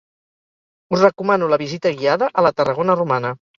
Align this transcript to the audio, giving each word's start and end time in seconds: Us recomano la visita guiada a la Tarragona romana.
Us 0.97 1.03
recomano 1.03 1.51
la 1.53 1.61
visita 1.65 1.93
guiada 2.01 2.33
a 2.43 2.47
la 2.49 2.55
Tarragona 2.59 2.99
romana. 3.05 3.37